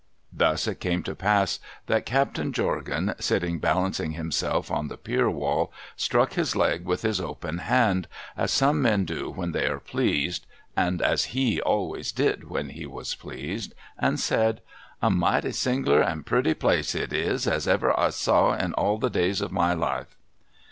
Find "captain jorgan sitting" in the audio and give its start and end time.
2.07-3.59